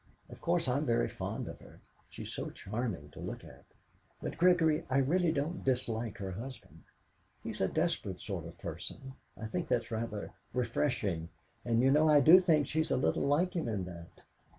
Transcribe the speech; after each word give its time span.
Of 0.31 0.41
course, 0.41 0.67
I'm 0.67 0.87
very 0.87 1.07
fond 1.07 1.47
of 1.47 1.59
her, 1.59 1.79
she's 2.09 2.33
so 2.33 2.49
charming 2.49 3.09
to 3.11 3.19
look 3.19 3.43
at; 3.45 3.65
but, 4.19 4.35
Gregory, 4.35 4.83
I 4.89 4.97
really 4.97 5.31
don't 5.31 5.63
dislike 5.63 6.17
her 6.17 6.31
husband. 6.31 6.81
He's 7.43 7.61
a 7.61 7.67
desperate 7.67 8.19
sort 8.19 8.47
of 8.47 8.57
person 8.57 9.13
I 9.39 9.45
think 9.45 9.67
that's 9.67 9.91
rather, 9.91 10.33
refreshing; 10.55 11.29
and 11.63 11.83
you 11.83 11.91
know 11.91 12.09
I 12.09 12.19
do 12.19 12.39
think 12.39 12.65
she's 12.65 12.89
a 12.89 12.97
little 12.97 13.27
like 13.27 13.53
him 13.55 13.67
in 13.67 13.85
that!" 13.85 14.23